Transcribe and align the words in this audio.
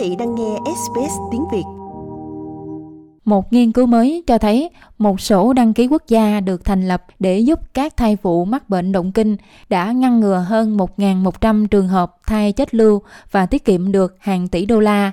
vị 0.00 0.16
đang 0.18 0.34
nghe 0.34 0.56
SBS 0.64 1.14
tiếng 1.30 1.44
Việt. 1.52 1.62
Một 3.24 3.52
nghiên 3.52 3.72
cứu 3.72 3.86
mới 3.86 4.22
cho 4.26 4.38
thấy 4.38 4.70
một 4.98 5.20
sổ 5.20 5.52
đăng 5.52 5.74
ký 5.74 5.86
quốc 5.86 6.02
gia 6.08 6.40
được 6.40 6.64
thành 6.64 6.88
lập 6.88 7.04
để 7.18 7.38
giúp 7.38 7.74
các 7.74 7.96
thai 7.96 8.16
phụ 8.16 8.44
mắc 8.44 8.68
bệnh 8.68 8.92
động 8.92 9.12
kinh 9.12 9.36
đã 9.68 9.92
ngăn 9.92 10.20
ngừa 10.20 10.44
hơn 10.48 10.76
1.100 10.76 11.66
trường 11.66 11.88
hợp 11.88 12.16
thai 12.26 12.52
chết 12.52 12.74
lưu 12.74 13.02
và 13.30 13.46
tiết 13.46 13.64
kiệm 13.64 13.92
được 13.92 14.16
hàng 14.18 14.48
tỷ 14.48 14.66
đô 14.66 14.80
la. 14.80 15.12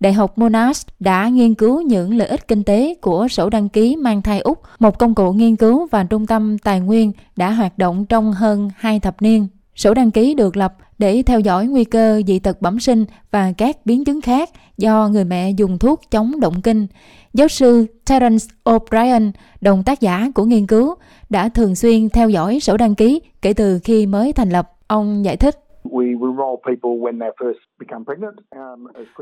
Đại 0.00 0.12
học 0.12 0.38
Monash 0.38 0.88
đã 1.00 1.28
nghiên 1.28 1.54
cứu 1.54 1.80
những 1.80 2.16
lợi 2.16 2.28
ích 2.28 2.48
kinh 2.48 2.64
tế 2.64 2.94
của 3.00 3.28
sổ 3.28 3.50
đăng 3.50 3.68
ký 3.68 3.96
mang 3.96 4.22
thai 4.22 4.40
Úc, 4.40 4.62
một 4.78 4.98
công 4.98 5.14
cụ 5.14 5.32
nghiên 5.32 5.56
cứu 5.56 5.86
và 5.90 6.04
trung 6.04 6.26
tâm 6.26 6.58
tài 6.58 6.80
nguyên 6.80 7.12
đã 7.36 7.50
hoạt 7.50 7.78
động 7.78 8.06
trong 8.06 8.32
hơn 8.32 8.70
hai 8.76 9.00
thập 9.00 9.22
niên. 9.22 9.46
Sổ 9.78 9.94
đăng 9.94 10.10
ký 10.10 10.34
được 10.34 10.56
lập 10.56 10.74
để 10.98 11.22
theo 11.26 11.40
dõi 11.40 11.66
nguy 11.66 11.84
cơ 11.84 12.22
dị 12.26 12.38
tật 12.38 12.62
bẩm 12.62 12.80
sinh 12.80 13.04
và 13.30 13.52
các 13.58 13.76
biến 13.84 14.04
chứng 14.04 14.20
khác 14.20 14.50
do 14.78 15.08
người 15.08 15.24
mẹ 15.24 15.50
dùng 15.50 15.78
thuốc 15.78 16.00
chống 16.10 16.40
động 16.40 16.62
kinh. 16.62 16.86
Giáo 17.34 17.48
sư 17.48 17.86
Terence 18.10 18.44
O'Brien, 18.64 19.32
đồng 19.60 19.82
tác 19.84 20.00
giả 20.00 20.30
của 20.34 20.44
nghiên 20.44 20.66
cứu, 20.66 20.94
đã 21.30 21.48
thường 21.48 21.74
xuyên 21.74 22.08
theo 22.08 22.28
dõi 22.28 22.60
sổ 22.60 22.76
đăng 22.76 22.94
ký 22.94 23.20
kể 23.42 23.52
từ 23.52 23.78
khi 23.84 24.06
mới 24.06 24.32
thành 24.32 24.50
lập. 24.50 24.70
Ông 24.86 25.24
giải 25.24 25.36
thích. 25.36 25.56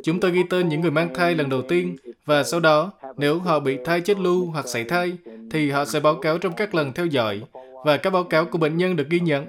Chúng 0.03 0.21
tôi 0.21 0.31
ghi 0.31 0.43
tên 0.51 0.69
những 0.69 0.81
người 0.81 0.91
mang 0.91 1.15
thai 1.15 1.35
lần 1.35 1.49
đầu 1.49 1.63
tiên 1.63 1.97
và 2.27 2.43
sau 2.43 2.61
đó, 2.61 2.93
nếu 3.17 3.39
họ 3.39 3.61
bị 3.61 3.79
thai 3.85 4.01
chết 4.01 4.19
lưu 4.19 4.47
hoặc 4.47 4.69
sảy 4.69 4.85
thai, 4.85 5.13
thì 5.51 5.71
họ 5.71 5.85
sẽ 5.85 6.01
báo 6.01 6.15
cáo 6.15 6.39
trong 6.39 6.53
các 6.53 6.75
lần 6.75 6.93
theo 6.93 7.07
dõi 7.07 7.41
và 7.85 7.97
các 7.97 8.13
báo 8.13 8.25
cáo 8.25 8.45
của 8.45 8.59
bệnh 8.59 8.77
nhân 8.77 8.97
được 8.97 9.09
ghi 9.11 9.21
nhận. 9.21 9.47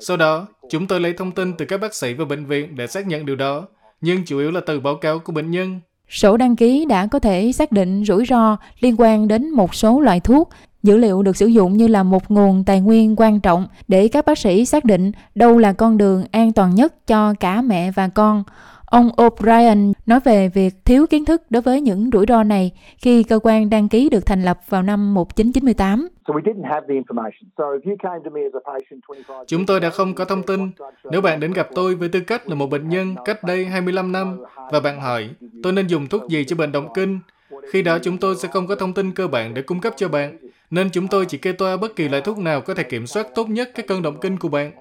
Sau 0.00 0.16
đó, 0.16 0.46
chúng 0.70 0.86
tôi 0.86 1.00
lấy 1.00 1.12
thông 1.12 1.32
tin 1.32 1.52
từ 1.52 1.64
các 1.64 1.80
bác 1.80 1.94
sĩ 1.94 2.14
và 2.14 2.24
bệnh 2.24 2.46
viện 2.46 2.76
để 2.76 2.86
xác 2.86 3.06
nhận 3.06 3.26
điều 3.26 3.36
đó, 3.36 3.66
nhưng 4.00 4.24
chủ 4.24 4.38
yếu 4.38 4.50
là 4.50 4.60
từ 4.66 4.80
báo 4.80 4.96
cáo 4.96 5.18
của 5.18 5.32
bệnh 5.32 5.50
nhân. 5.50 5.80
Sổ 6.08 6.36
đăng 6.36 6.56
ký 6.56 6.84
đã 6.84 7.06
có 7.06 7.18
thể 7.18 7.52
xác 7.52 7.72
định 7.72 8.04
rủi 8.04 8.24
ro 8.24 8.56
liên 8.80 8.94
quan 8.98 9.28
đến 9.28 9.50
một 9.50 9.74
số 9.74 10.00
loại 10.00 10.20
thuốc. 10.20 10.50
Dữ 10.82 10.96
liệu 10.96 11.22
được 11.22 11.36
sử 11.36 11.46
dụng 11.46 11.76
như 11.76 11.88
là 11.88 12.02
một 12.02 12.30
nguồn 12.30 12.64
tài 12.64 12.80
nguyên 12.80 13.14
quan 13.16 13.40
trọng 13.40 13.66
để 13.88 14.08
các 14.08 14.24
bác 14.26 14.38
sĩ 14.38 14.64
xác 14.64 14.84
định 14.84 15.12
đâu 15.34 15.58
là 15.58 15.72
con 15.72 15.98
đường 15.98 16.24
an 16.30 16.52
toàn 16.52 16.74
nhất 16.74 17.06
cho 17.06 17.34
cả 17.40 17.62
mẹ 17.62 17.90
và 17.90 18.08
con. 18.08 18.44
Ông 18.86 19.10
O'Brien 19.16 19.92
nói 20.06 20.20
về 20.24 20.48
việc 20.48 20.74
thiếu 20.84 21.06
kiến 21.06 21.24
thức 21.24 21.42
đối 21.50 21.62
với 21.62 21.80
những 21.80 22.10
rủi 22.12 22.24
ro 22.28 22.42
này 22.42 22.72
khi 22.98 23.22
cơ 23.22 23.38
quan 23.42 23.70
đăng 23.70 23.88
ký 23.88 24.08
được 24.08 24.26
thành 24.26 24.42
lập 24.42 24.60
vào 24.68 24.82
năm 24.82 25.14
1998. 25.14 26.08
Chúng 29.46 29.66
tôi 29.66 29.80
đã 29.80 29.90
không 29.90 30.14
có 30.14 30.24
thông 30.24 30.42
tin. 30.42 30.70
Nếu 31.10 31.20
bạn 31.20 31.40
đến 31.40 31.52
gặp 31.52 31.68
tôi 31.74 31.94
với 31.94 32.08
tư 32.08 32.20
cách 32.20 32.48
là 32.48 32.54
một 32.54 32.70
bệnh 32.70 32.88
nhân 32.88 33.14
cách 33.24 33.44
đây 33.44 33.64
25 33.64 34.12
năm 34.12 34.38
và 34.72 34.80
bạn 34.80 35.00
hỏi 35.00 35.30
tôi 35.62 35.72
nên 35.72 35.86
dùng 35.86 36.06
thuốc 36.06 36.28
gì 36.28 36.44
cho 36.44 36.56
bệnh 36.56 36.72
động 36.72 36.88
kinh, 36.94 37.18
khi 37.72 37.82
đó 37.82 37.98
chúng 38.02 38.18
tôi 38.18 38.36
sẽ 38.36 38.48
không 38.52 38.66
có 38.66 38.74
thông 38.74 38.92
tin 38.92 39.12
cơ 39.12 39.28
bản 39.28 39.54
để 39.54 39.62
cung 39.62 39.80
cấp 39.80 39.94
cho 39.96 40.08
bạn, 40.08 40.36
nên 40.70 40.90
chúng 40.90 41.08
tôi 41.08 41.26
chỉ 41.26 41.38
kê 41.38 41.52
toa 41.52 41.76
bất 41.76 41.96
kỳ 41.96 42.08
loại 42.08 42.22
thuốc 42.22 42.38
nào 42.38 42.60
có 42.60 42.74
thể 42.74 42.82
kiểm 42.82 43.06
soát 43.06 43.26
tốt 43.34 43.48
nhất 43.48 43.70
các 43.74 43.86
cơn 43.86 44.02
động 44.02 44.20
kinh 44.20 44.38
của 44.38 44.48
bạn. 44.48 44.72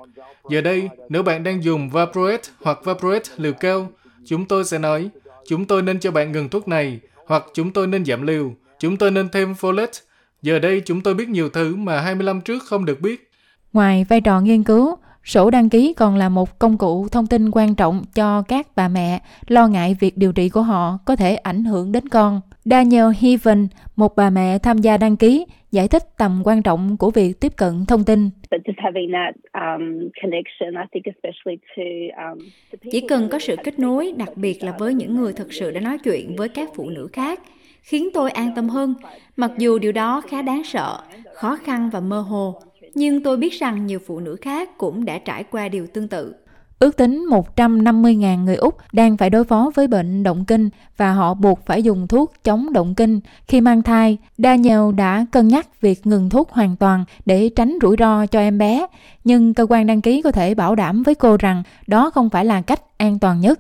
Giờ 0.49 0.61
đây, 0.61 0.89
nếu 1.09 1.23
bạn 1.23 1.43
đang 1.43 1.63
dùng 1.63 1.89
Vaporate 1.89 2.43
hoặc 2.61 2.79
Vaporate 2.83 3.29
liều 3.38 3.53
cao, 3.53 3.89
chúng 4.25 4.45
tôi 4.45 4.65
sẽ 4.65 4.79
nói, 4.79 5.09
chúng 5.47 5.65
tôi 5.65 5.81
nên 5.81 5.99
cho 5.99 6.11
bạn 6.11 6.31
ngừng 6.31 6.49
thuốc 6.49 6.67
này, 6.67 6.99
hoặc 7.27 7.43
chúng 7.53 7.71
tôi 7.71 7.88
nên 7.88 8.05
giảm 8.05 8.21
liều, 8.21 8.53
chúng 8.79 8.97
tôi 8.97 9.11
nên 9.11 9.29
thêm 9.29 9.53
folate. 9.53 10.01
Giờ 10.41 10.59
đây 10.59 10.81
chúng 10.85 11.01
tôi 11.01 11.13
biết 11.13 11.29
nhiều 11.29 11.49
thứ 11.49 11.75
mà 11.75 12.01
25 12.01 12.41
trước 12.41 12.63
không 12.63 12.85
được 12.85 13.01
biết. 13.01 13.31
Ngoài 13.73 14.05
vai 14.09 14.21
trò 14.21 14.41
nghiên 14.41 14.63
cứu, 14.63 14.95
sổ 15.25 15.49
đăng 15.49 15.69
ký 15.69 15.93
còn 15.97 16.15
là 16.15 16.29
một 16.29 16.59
công 16.59 16.77
cụ 16.77 17.07
thông 17.11 17.27
tin 17.27 17.51
quan 17.51 17.75
trọng 17.75 18.03
cho 18.15 18.41
các 18.41 18.67
bà 18.75 18.87
mẹ 18.87 19.19
lo 19.47 19.67
ngại 19.67 19.95
việc 19.99 20.17
điều 20.17 20.31
trị 20.31 20.49
của 20.49 20.61
họ 20.61 20.97
có 21.05 21.15
thể 21.15 21.35
ảnh 21.35 21.63
hưởng 21.63 21.91
đến 21.91 22.09
con. 22.09 22.41
Daniel 22.65 23.05
Heaven, 23.19 23.67
một 23.95 24.16
bà 24.16 24.29
mẹ 24.29 24.57
tham 24.59 24.77
gia 24.77 24.97
đăng 24.97 25.17
ký, 25.17 25.45
giải 25.72 25.88
thích 25.88 26.03
tầm 26.17 26.41
quan 26.45 26.63
trọng 26.63 26.97
của 26.97 27.11
việc 27.11 27.41
tiếp 27.41 27.51
cận 27.57 27.85
thông 27.88 28.03
tin. 28.03 28.29
Um, 28.51 28.59
um, 32.31 32.38
Chỉ 32.91 33.01
cần 33.07 33.29
có 33.29 33.39
sự 33.39 33.55
kết 33.63 33.79
nối, 33.79 34.13
đặc 34.17 34.29
biệt 34.35 34.63
là 34.63 34.75
với 34.79 34.94
những 34.94 35.16
người 35.16 35.33
thực 35.33 35.53
sự 35.53 35.71
đã 35.71 35.81
nói 35.81 35.97
chuyện 35.97 36.35
với 36.35 36.50
các 36.50 36.69
phụ 36.75 36.89
nữ 36.89 37.07
khác, 37.13 37.39
khiến 37.81 38.09
tôi 38.13 38.31
an 38.31 38.51
tâm 38.55 38.69
hơn, 38.69 38.95
mặc 39.38 39.51
dù 39.57 39.79
điều 39.79 39.91
đó 39.91 40.21
khá 40.21 40.41
đáng 40.41 40.63
sợ, 40.63 41.00
khó 41.33 41.57
khăn 41.63 41.89
và 41.94 42.00
mơ 42.00 42.19
hồ. 42.19 42.61
Nhưng 42.95 43.23
tôi 43.23 43.38
biết 43.38 43.53
rằng 43.53 43.85
nhiều 43.85 44.00
phụ 44.00 44.19
nữ 44.19 44.35
khác 44.41 44.78
cũng 44.78 45.06
đã 45.06 45.17
trải 45.17 45.44
qua 45.44 45.69
điều 45.69 45.88
tương 45.88 46.07
tự. 46.07 46.33
Ước 46.80 46.97
tính 46.97 47.25
150.000 47.56 48.44
người 48.44 48.56
Úc 48.56 48.75
đang 48.94 49.18
phải 49.18 49.30
đối 49.30 49.44
phó 49.44 49.72
với 49.75 49.88
bệnh 49.88 50.24
động 50.24 50.46
kinh 50.47 50.69
và 50.97 51.12
họ 51.12 51.34
buộc 51.34 51.66
phải 51.66 51.84
dùng 51.84 52.08
thuốc 52.08 52.34
chống 52.44 52.74
động 52.74 52.94
kinh 52.97 53.19
khi 53.47 53.62
mang 53.62 53.81
thai. 53.81 54.18
Daniel 54.38 54.81
đã 54.97 55.25
cân 55.31 55.47
nhắc 55.47 55.81
việc 55.81 55.97
ngừng 56.03 56.30
thuốc 56.30 56.50
hoàn 56.52 56.75
toàn 56.75 57.03
để 57.25 57.50
tránh 57.56 57.78
rủi 57.81 57.96
ro 58.00 58.25
cho 58.25 58.40
em 58.40 58.58
bé, 58.58 58.86
nhưng 59.24 59.53
cơ 59.53 59.66
quan 59.69 59.88
đăng 59.88 60.02
ký 60.02 60.22
có 60.22 60.31
thể 60.31 60.56
bảo 60.56 60.75
đảm 60.75 61.03
với 61.03 61.16
cô 61.16 61.38
rằng 61.40 61.63
đó 61.88 62.09
không 62.09 62.30
phải 62.30 62.46
là 62.46 62.62
cách 62.62 62.81
an 62.97 63.19
toàn 63.19 63.40
nhất. 63.40 63.59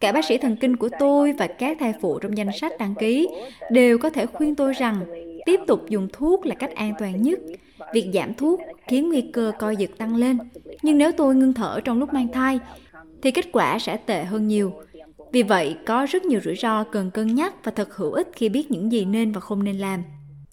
Cả 0.00 0.12
bác 0.12 0.24
sĩ 0.24 0.38
thần 0.38 0.56
kinh 0.56 0.76
của 0.76 0.88
tôi 0.98 1.32
và 1.32 1.46
các 1.46 1.76
thai 1.80 1.94
phụ 2.00 2.18
trong 2.18 2.36
danh 2.36 2.52
sách 2.52 2.72
đăng 2.78 2.94
ký 2.94 3.28
đều 3.70 3.98
có 3.98 4.10
thể 4.10 4.26
khuyên 4.26 4.54
tôi 4.54 4.72
rằng 4.72 4.96
tiếp 5.46 5.60
tục 5.66 5.80
dùng 5.88 6.08
thuốc 6.12 6.46
là 6.46 6.54
cách 6.54 6.74
an 6.74 6.92
toàn 6.98 7.22
nhất. 7.22 7.38
Việc 7.94 8.10
giảm 8.14 8.34
thuốc 8.34 8.60
khiến 8.88 9.08
nguy 9.08 9.20
cơ 9.20 9.52
co 9.58 9.70
giật 9.70 9.90
tăng 9.98 10.16
lên. 10.16 10.38
Nhưng 10.82 10.98
nếu 10.98 11.12
tôi 11.12 11.34
ngưng 11.34 11.54
thở 11.54 11.80
trong 11.84 11.98
lúc 11.98 12.12
mang 12.12 12.32
thai, 12.32 12.58
thì 13.22 13.30
kết 13.30 13.46
quả 13.52 13.78
sẽ 13.78 13.96
tệ 13.96 14.24
hơn 14.24 14.48
nhiều. 14.48 14.72
Vì 15.32 15.42
vậy, 15.42 15.76
có 15.86 16.06
rất 16.10 16.24
nhiều 16.24 16.40
rủi 16.44 16.56
ro 16.56 16.84
cần 16.84 17.10
cân 17.10 17.34
nhắc 17.34 17.54
và 17.64 17.72
thật 17.76 17.96
hữu 17.96 18.12
ích 18.12 18.28
khi 18.32 18.48
biết 18.48 18.70
những 18.70 18.92
gì 18.92 19.04
nên 19.04 19.32
và 19.32 19.40
không 19.40 19.64
nên 19.64 19.78
làm. 19.78 20.02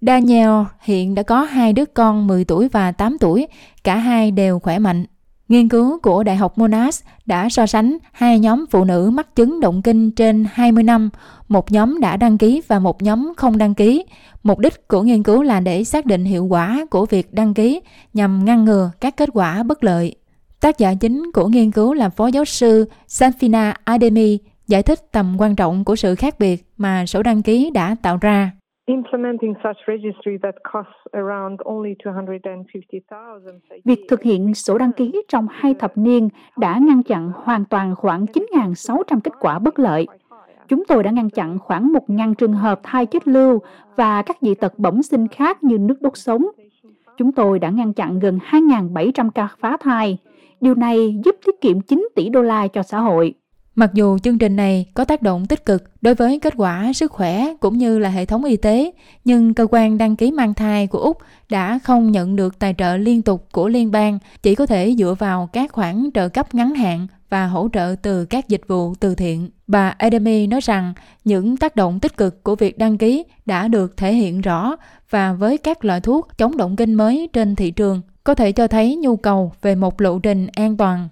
Daniel 0.01 0.49
hiện 0.79 1.15
đã 1.15 1.23
có 1.23 1.41
hai 1.41 1.73
đứa 1.73 1.85
con 1.85 2.27
10 2.27 2.45
tuổi 2.45 2.67
và 2.69 2.91
8 2.91 3.17
tuổi, 3.19 3.47
cả 3.83 3.95
hai 3.95 4.31
đều 4.31 4.59
khỏe 4.59 4.79
mạnh. 4.79 5.05
Nghiên 5.49 5.69
cứu 5.69 5.99
của 5.99 6.23
Đại 6.23 6.35
học 6.35 6.57
Monash 6.57 7.05
đã 7.25 7.49
so 7.49 7.65
sánh 7.65 7.97
hai 8.11 8.39
nhóm 8.39 8.65
phụ 8.71 8.83
nữ 8.83 9.09
mắc 9.13 9.35
chứng 9.35 9.59
động 9.59 9.81
kinh 9.81 10.11
trên 10.11 10.45
20 10.53 10.83
năm, 10.83 11.09
một 11.47 11.71
nhóm 11.71 11.99
đã 11.99 12.17
đăng 12.17 12.37
ký 12.37 12.61
và 12.67 12.79
một 12.79 13.01
nhóm 13.01 13.33
không 13.37 13.57
đăng 13.57 13.73
ký. 13.73 14.05
Mục 14.43 14.59
đích 14.59 14.87
của 14.87 15.01
nghiên 15.01 15.23
cứu 15.23 15.41
là 15.41 15.59
để 15.59 15.83
xác 15.83 16.05
định 16.05 16.25
hiệu 16.25 16.45
quả 16.45 16.85
của 16.89 17.05
việc 17.05 17.33
đăng 17.33 17.53
ký 17.53 17.81
nhằm 18.13 18.45
ngăn 18.45 18.65
ngừa 18.65 18.91
các 19.01 19.17
kết 19.17 19.29
quả 19.33 19.63
bất 19.63 19.83
lợi. 19.83 20.15
Tác 20.59 20.77
giả 20.77 20.93
chính 20.93 21.31
của 21.33 21.47
nghiên 21.47 21.71
cứu 21.71 21.93
là 21.93 22.09
Phó 22.09 22.27
giáo 22.27 22.45
sư 22.45 22.85
Sanfina 23.07 23.73
Ademi 23.83 24.37
giải 24.67 24.83
thích 24.83 25.11
tầm 25.11 25.35
quan 25.39 25.55
trọng 25.55 25.85
của 25.85 25.95
sự 25.95 26.15
khác 26.15 26.39
biệt 26.39 26.65
mà 26.77 27.05
sổ 27.05 27.23
đăng 27.23 27.41
ký 27.41 27.69
đã 27.73 27.95
tạo 28.01 28.17
ra. 28.21 28.51
Việc 33.85 34.05
thực 34.09 34.21
hiện 34.21 34.53
sổ 34.53 34.77
đăng 34.77 34.91
ký 34.91 35.21
trong 35.27 35.47
hai 35.51 35.73
thập 35.73 35.97
niên 35.97 36.29
đã 36.57 36.79
ngăn 36.81 37.03
chặn 37.03 37.31
hoàn 37.35 37.65
toàn 37.65 37.95
khoảng 37.95 38.25
9.600 38.25 39.19
kết 39.23 39.33
quả 39.39 39.59
bất 39.59 39.79
lợi. 39.79 40.07
Chúng 40.67 40.85
tôi 40.85 41.03
đã 41.03 41.11
ngăn 41.11 41.29
chặn 41.29 41.59
khoảng 41.59 41.93
1.000 42.07 42.33
trường 42.33 42.53
hợp 42.53 42.79
thai 42.83 43.05
chết 43.05 43.27
lưu 43.27 43.59
và 43.95 44.21
các 44.21 44.37
dị 44.41 44.55
tật 44.55 44.79
bẩm 44.79 45.03
sinh 45.03 45.27
khác 45.27 45.63
như 45.63 45.77
nước 45.77 46.01
đốt 46.01 46.17
sống. 46.17 46.45
Chúng 47.17 47.31
tôi 47.31 47.59
đã 47.59 47.69
ngăn 47.69 47.93
chặn 47.93 48.19
gần 48.19 48.39
2.700 48.49 49.29
ca 49.35 49.47
phá 49.59 49.77
thai. 49.79 50.17
Điều 50.61 50.75
này 50.75 51.15
giúp 51.25 51.35
tiết 51.45 51.61
kiệm 51.61 51.81
9 51.81 52.07
tỷ 52.15 52.29
đô 52.29 52.41
la 52.41 52.67
cho 52.67 52.83
xã 52.83 52.99
hội. 52.99 53.33
Mặc 53.79 53.93
dù 53.93 54.17
chương 54.19 54.37
trình 54.37 54.55
này 54.55 54.85
có 54.93 55.05
tác 55.05 55.21
động 55.21 55.45
tích 55.45 55.65
cực 55.65 55.83
đối 56.01 56.15
với 56.15 56.39
kết 56.39 56.53
quả 56.57 56.93
sức 56.93 57.11
khỏe 57.11 57.53
cũng 57.59 57.77
như 57.77 57.99
là 57.99 58.09
hệ 58.09 58.25
thống 58.25 58.43
y 58.43 58.57
tế, 58.57 58.91
nhưng 59.25 59.53
cơ 59.53 59.67
quan 59.71 59.97
đăng 59.97 60.15
ký 60.15 60.31
mang 60.31 60.53
thai 60.53 60.87
của 60.87 60.99
Úc 60.99 61.17
đã 61.49 61.79
không 61.83 62.11
nhận 62.11 62.35
được 62.35 62.59
tài 62.59 62.75
trợ 62.77 62.97
liên 62.97 63.21
tục 63.21 63.47
của 63.51 63.67
liên 63.67 63.91
bang, 63.91 64.19
chỉ 64.43 64.55
có 64.55 64.65
thể 64.65 64.95
dựa 64.97 65.15
vào 65.19 65.49
các 65.53 65.71
khoản 65.71 66.09
trợ 66.13 66.29
cấp 66.29 66.55
ngắn 66.55 66.75
hạn 66.75 67.07
và 67.29 67.47
hỗ 67.47 67.69
trợ 67.73 67.95
từ 68.01 68.25
các 68.25 68.47
dịch 68.47 68.61
vụ 68.67 68.95
từ 68.99 69.15
thiện. 69.15 69.49
Bà 69.67 69.95
Adami 69.97 70.47
nói 70.47 70.59
rằng 70.61 70.93
những 71.23 71.57
tác 71.57 71.75
động 71.75 71.99
tích 71.99 72.17
cực 72.17 72.43
của 72.43 72.55
việc 72.55 72.77
đăng 72.77 72.97
ký 72.97 73.23
đã 73.45 73.67
được 73.67 73.97
thể 73.97 74.13
hiện 74.13 74.41
rõ 74.41 74.75
và 75.09 75.33
với 75.33 75.57
các 75.57 75.85
loại 75.85 76.01
thuốc 76.01 76.27
chống 76.37 76.57
động 76.57 76.75
kinh 76.75 76.93
mới 76.93 77.29
trên 77.33 77.55
thị 77.55 77.71
trường 77.71 78.01
có 78.23 78.35
thể 78.35 78.51
cho 78.51 78.67
thấy 78.67 78.95
nhu 78.95 79.15
cầu 79.15 79.51
về 79.61 79.75
một 79.75 80.01
lộ 80.01 80.19
trình 80.19 80.47
an 80.47 80.77
toàn 80.77 81.09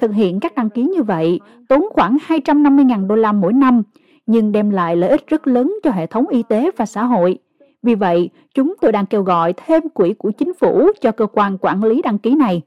Thực 0.00 0.14
hiện 0.14 0.40
các 0.40 0.54
đăng 0.54 0.70
ký 0.70 0.82
như 0.82 1.02
vậy 1.02 1.40
tốn 1.68 1.88
khoảng 1.92 2.16
250.000 2.26 3.06
đô 3.06 3.14
la 3.14 3.32
mỗi 3.32 3.52
năm, 3.52 3.82
nhưng 4.26 4.52
đem 4.52 4.70
lại 4.70 4.96
lợi 4.96 5.10
ích 5.10 5.26
rất 5.26 5.46
lớn 5.46 5.74
cho 5.82 5.90
hệ 5.90 6.06
thống 6.06 6.28
y 6.28 6.42
tế 6.42 6.70
và 6.76 6.86
xã 6.86 7.04
hội. 7.04 7.38
Vì 7.82 7.94
vậy, 7.94 8.30
chúng 8.54 8.74
tôi 8.80 8.92
đang 8.92 9.06
kêu 9.06 9.22
gọi 9.22 9.52
thêm 9.52 9.88
quỹ 9.88 10.14
của 10.14 10.30
chính 10.30 10.54
phủ 10.54 10.90
cho 11.00 11.12
cơ 11.12 11.26
quan 11.26 11.58
quản 11.58 11.84
lý 11.84 12.02
đăng 12.02 12.18
ký 12.18 12.34
này, 12.34 12.62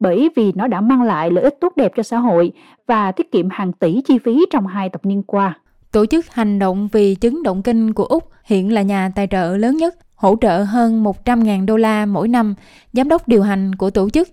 bởi 0.00 0.30
vì 0.36 0.52
nó 0.54 0.66
đã 0.66 0.80
mang 0.80 1.02
lại 1.02 1.30
lợi 1.30 1.44
ích 1.44 1.60
tốt 1.60 1.72
đẹp 1.76 1.92
cho 1.96 2.02
xã 2.02 2.18
hội 2.18 2.52
và 2.86 3.12
tiết 3.12 3.32
kiệm 3.32 3.48
hàng 3.50 3.72
tỷ 3.72 4.00
chi 4.04 4.18
phí 4.18 4.46
trong 4.50 4.66
hai 4.66 4.88
thập 4.88 5.06
niên 5.06 5.22
qua. 5.22 5.58
Tổ 5.92 6.06
chức 6.06 6.30
Hành 6.30 6.58
động 6.58 6.88
vì 6.92 7.14
chứng 7.14 7.42
động 7.42 7.62
kinh 7.62 7.92
của 7.92 8.04
Úc 8.04 8.30
hiện 8.44 8.72
là 8.72 8.82
nhà 8.82 9.10
tài 9.16 9.26
trợ 9.26 9.56
lớn 9.56 9.76
nhất 9.76 9.94
hỗ 10.20 10.36
trợ 10.40 10.62
hơn 10.62 11.04
100.000 11.04 11.66
đô 11.66 11.76
la 11.76 12.06
mỗi 12.06 12.28
năm. 12.28 12.54
Giám 12.92 13.08
đốc 13.08 13.28
điều 13.28 13.42
hành 13.42 13.74
của 13.74 13.90
tổ 13.90 14.10
chức, 14.10 14.28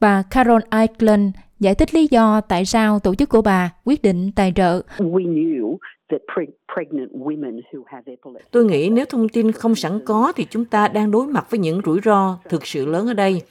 bà 0.00 0.22
Carol 0.22 0.60
Eichland, 0.70 1.34
giải 1.60 1.74
thích 1.74 1.94
lý 1.94 2.08
do 2.10 2.40
tại 2.40 2.64
sao 2.64 2.98
tổ 2.98 3.14
chức 3.14 3.28
của 3.28 3.42
bà 3.42 3.70
quyết 3.84 4.02
định 4.02 4.32
tài 4.32 4.52
trợ. 4.54 4.82
Tôi 8.50 8.64
nghĩ 8.64 8.90
nếu 8.90 9.04
thông 9.04 9.28
tin 9.28 9.52
không 9.52 9.74
sẵn 9.74 10.00
có 10.06 10.32
thì 10.36 10.46
chúng 10.50 10.64
ta 10.64 10.88
đang 10.88 11.10
đối 11.10 11.26
mặt 11.26 11.46
với 11.50 11.60
những 11.60 11.80
rủi 11.84 12.00
ro 12.04 12.38
thực 12.48 12.66
sự 12.66 12.86
lớn 12.86 13.06
ở 13.06 13.14
đây. 13.14 13.42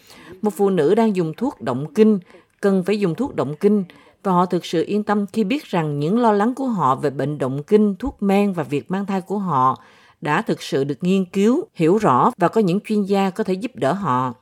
Một 0.42 0.54
phụ 0.54 0.70
nữ 0.70 0.96
đang 0.96 1.16
dùng 1.16 1.34
thuốc 1.38 1.62
động 1.62 1.94
kinh, 1.96 2.20
cần 2.62 2.84
phải 2.84 3.00
dùng 3.00 3.16
thuốc 3.16 3.36
động 3.36 3.54
kinh 3.60 3.84
và 4.24 4.32
họ 4.32 4.46
thực 4.46 4.66
sự 4.66 4.84
yên 4.88 5.04
tâm 5.04 5.26
khi 5.34 5.44
biết 5.44 5.64
rằng 5.66 6.00
những 6.00 6.20
lo 6.20 6.32
lắng 6.32 6.56
của 6.56 6.68
họ 6.68 6.96
về 6.96 7.10
bệnh 7.10 7.38
động 7.38 7.64
kinh, 7.64 7.96
thuốc 8.00 8.24
men 8.24 8.54
và 8.54 8.64
việc 8.64 8.92
mang 8.92 9.06
thai 9.06 9.22
của 9.22 9.38
họ 9.38 9.78
đã 10.24 10.42
thực 10.42 10.62
sự 10.62 10.84
được 10.84 10.98
nghiên 11.02 11.26
cứu, 11.26 11.66
hiểu 11.76 11.98
rõ 11.98 12.32
và 12.38 12.48
có 12.48 12.62
những 12.62 12.80
chuyên 12.80 13.04
gia 13.04 13.30
có 13.30 13.44
thể 13.44 13.54
giúp 13.54 13.72
đỡ 13.76 13.94
họ. 13.94 14.34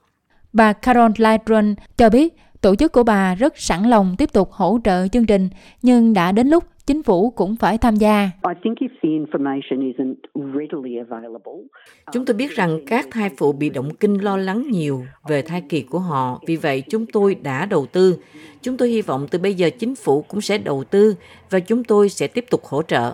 Bà 0.54 0.74
Carol 0.74 1.12
Lydron 1.18 1.76
cho 1.98 2.10
biết 2.10 2.34
tổ 2.62 2.76
chức 2.76 2.92
của 2.92 3.04
bà 3.04 3.36
rất 3.36 3.58
sẵn 3.58 3.84
lòng 3.84 4.16
tiếp 4.18 4.34
tục 4.34 4.52
hỗ 4.52 4.80
trợ 4.84 5.08
chương 5.08 5.26
trình, 5.26 5.50
nhưng 5.82 6.14
đã 6.14 6.32
đến 6.32 6.48
lúc 6.48 6.64
chính 6.86 7.04
phủ 7.04 7.30
cũng 7.30 7.56
phải 7.56 7.78
tham 7.78 7.96
gia. 7.96 8.30
Chúng 12.12 12.26
tôi 12.26 12.36
biết 12.36 12.52
rằng 12.52 12.80
các 12.88 13.08
thai 13.12 13.30
phụ 13.38 13.52
bị 13.52 13.70
động 13.70 13.90
kinh 14.00 14.14
lo 14.14 14.38
lắng 14.38 14.68
nhiều 14.72 15.06
về 15.28 15.42
thai 15.42 15.62
kỳ 15.70 15.82
của 15.82 16.00
họ, 16.00 16.40
vì 16.48 16.56
vậy 16.56 16.84
chúng 16.90 17.06
tôi 17.06 17.36
đã 17.36 17.66
đầu 17.66 17.86
tư. 17.86 18.18
Chúng 18.62 18.78
tôi 18.78 18.90
hy 18.90 19.02
vọng 19.02 19.28
từ 19.32 19.40
bây 19.40 19.54
giờ 19.54 19.70
chính 19.80 19.96
phủ 19.96 20.22
cũng 20.22 20.42
sẽ 20.42 20.58
đầu 20.58 20.84
tư 20.84 21.16
và 21.50 21.60
chúng 21.60 21.84
tôi 21.84 22.10
sẽ 22.10 22.28
tiếp 22.28 22.46
tục 22.50 22.62
hỗ 22.64 22.82
trợ. 22.84 23.14